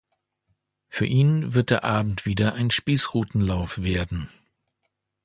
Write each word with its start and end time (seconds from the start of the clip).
Für 0.87 1.05
ihn 1.05 1.53
wird 1.53 1.69
der 1.69 1.83
Abend 1.83 2.25
wieder 2.25 2.55
ein 2.55 2.71
Spießrutenlauf 2.71 3.83
werden. 3.83 4.29